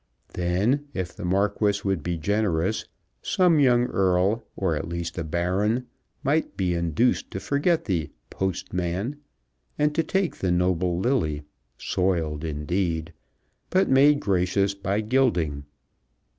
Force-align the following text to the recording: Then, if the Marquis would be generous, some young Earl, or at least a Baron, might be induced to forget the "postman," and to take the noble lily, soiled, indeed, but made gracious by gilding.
Then, 0.33 0.87
if 0.95 1.15
the 1.15 1.23
Marquis 1.25 1.81
would 1.85 2.01
be 2.01 2.17
generous, 2.17 2.85
some 3.21 3.59
young 3.59 3.85
Earl, 3.85 4.43
or 4.55 4.75
at 4.75 4.87
least 4.87 5.15
a 5.19 5.23
Baron, 5.23 5.85
might 6.23 6.57
be 6.57 6.73
induced 6.73 7.29
to 7.29 7.39
forget 7.39 7.85
the 7.85 8.09
"postman," 8.31 9.17
and 9.77 9.93
to 9.93 10.01
take 10.01 10.37
the 10.37 10.49
noble 10.49 10.97
lily, 10.97 11.43
soiled, 11.77 12.43
indeed, 12.43 13.13
but 13.69 13.89
made 13.91 14.19
gracious 14.21 14.73
by 14.73 15.01
gilding. 15.01 15.65